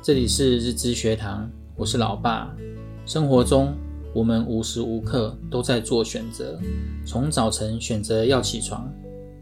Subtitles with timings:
[0.00, 2.54] 这里是日知学堂，我是老爸。
[3.04, 3.74] 生活中，
[4.14, 6.56] 我们无时无刻都在做选择，
[7.04, 8.88] 从早晨选择要起床，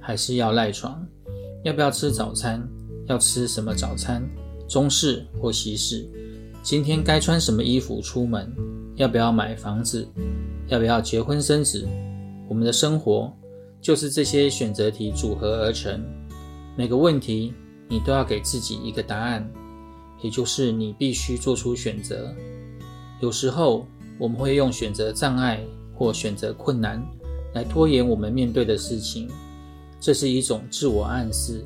[0.00, 1.06] 还是要赖床，
[1.62, 2.66] 要不要吃早餐，
[3.06, 4.27] 要吃什么早餐，
[4.66, 6.09] 中式或西式，
[6.62, 8.50] 今天该穿什么衣服出门，
[8.95, 10.09] 要不要买房子，
[10.68, 11.86] 要不要结婚生子，
[12.48, 13.30] 我们的生活
[13.82, 16.02] 就是这些选择题组合而成。
[16.77, 17.52] 每个问题，
[17.88, 19.46] 你都要给自己一个答案。
[20.23, 22.35] 也就是你必须做出选择。
[23.21, 23.86] 有时候
[24.18, 25.61] 我们会用选择障碍
[25.95, 27.03] 或选择困难
[27.54, 29.29] 来拖延我们面对的事情，
[30.00, 31.64] 这是一种自我暗示，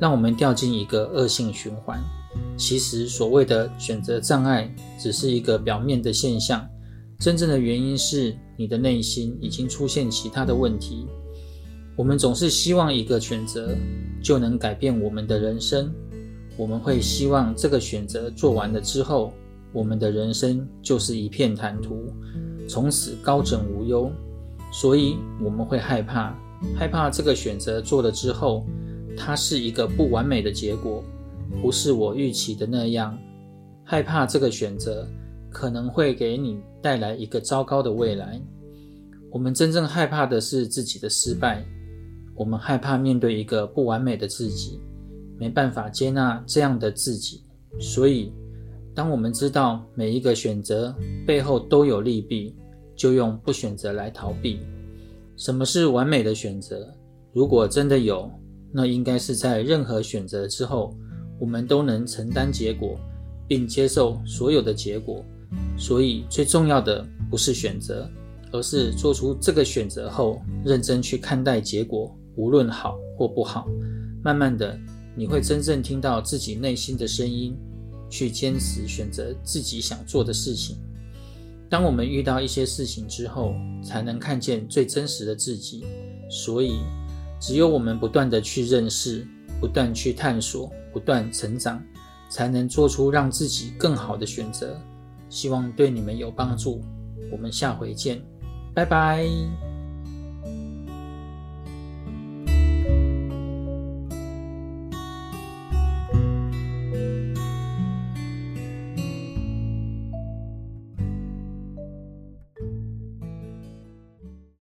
[0.00, 1.98] 让我们掉进一个恶性循环。
[2.56, 6.66] 其实所谓的选择障碍只是一个表面的现象，
[7.18, 11.06] 真正的原因是你的内心已经出现其他的问题。
[11.96, 13.74] 我们总是希望一个选择
[14.22, 15.90] 就能改变我们的人生。
[16.56, 19.32] 我们会希望这个选择做完了之后，
[19.72, 22.12] 我们的人生就是一片坦途，
[22.68, 24.10] 从此高枕无忧。
[24.72, 26.34] 所以我们会害怕，
[26.76, 28.66] 害怕这个选择做了之后，
[29.16, 31.02] 它是一个不完美的结果，
[31.62, 33.16] 不是我预期的那样。
[33.84, 35.06] 害怕这个选择
[35.50, 38.40] 可能会给你带来一个糟糕的未来。
[39.30, 41.64] 我们真正害怕的是自己的失败，
[42.34, 44.80] 我们害怕面对一个不完美的自己。
[45.38, 47.42] 没办法接纳这样的自己，
[47.78, 48.32] 所以
[48.94, 50.94] 当我们知道每一个选择
[51.26, 52.54] 背后都有利弊，
[52.96, 54.60] 就用不选择来逃避。
[55.36, 56.88] 什么是完美的选择？
[57.34, 58.30] 如果真的有，
[58.72, 60.96] 那应该是在任何选择之后，
[61.38, 62.98] 我们都能承担结果，
[63.46, 65.22] 并接受所有的结果。
[65.76, 68.10] 所以最重要的不是选择，
[68.52, 73.68] 而是做出这个选择后，认真去看待结果，无论好或不好，
[74.24, 74.78] 慢慢的。
[75.16, 77.56] 你会真正听到自己内心的声音，
[78.10, 80.76] 去坚持选择自己想做的事情。
[81.68, 85.84] 当我们遇到一些事情之后，才能看见最真实的自己。
[86.30, 86.74] 所以，
[87.40, 89.26] 只有我们不断地去认识，
[89.60, 91.82] 不断去探索，不断成长，
[92.28, 94.78] 才能做出让自己更好的选择。
[95.28, 96.80] 希望对你们有帮助。
[97.32, 98.22] 我们下回见，
[98.74, 99.65] 拜拜。